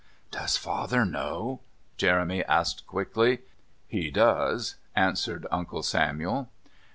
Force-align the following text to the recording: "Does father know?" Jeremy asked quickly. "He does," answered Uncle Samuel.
"Does 0.31 0.57
father 0.57 1.05
know?" 1.05 1.59
Jeremy 1.95 2.43
asked 2.45 2.87
quickly. 2.87 3.41
"He 3.87 4.09
does," 4.09 4.77
answered 4.95 5.45
Uncle 5.51 5.83
Samuel. 5.83 6.49